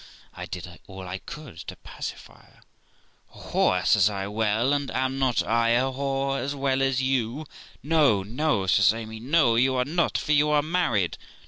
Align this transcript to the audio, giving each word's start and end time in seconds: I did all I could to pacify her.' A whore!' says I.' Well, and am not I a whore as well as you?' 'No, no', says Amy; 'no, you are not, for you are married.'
I 0.33 0.47
did 0.47 0.79
all 0.87 1.07
I 1.07 1.19
could 1.19 1.57
to 1.59 1.75
pacify 1.75 2.41
her.' 2.45 2.61
A 3.35 3.37
whore!' 3.37 3.85
says 3.85 4.09
I.' 4.09 4.25
Well, 4.29 4.73
and 4.73 4.89
am 4.89 5.19
not 5.19 5.43
I 5.45 5.73
a 5.75 5.91
whore 5.91 6.39
as 6.39 6.55
well 6.55 6.81
as 6.81 7.03
you?' 7.03 7.45
'No, 7.83 8.23
no', 8.23 8.65
says 8.65 8.95
Amy; 8.95 9.19
'no, 9.19 9.53
you 9.55 9.75
are 9.75 9.85
not, 9.85 10.17
for 10.17 10.31
you 10.31 10.49
are 10.49 10.63
married.' 10.63 11.19